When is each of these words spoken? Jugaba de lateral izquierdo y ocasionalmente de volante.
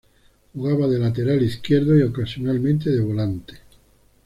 Jugaba 0.55 0.87
de 0.87 0.97
lateral 0.97 1.43
izquierdo 1.43 1.95
y 1.95 2.01
ocasionalmente 2.01 2.89
de 2.89 3.01
volante. 3.01 3.53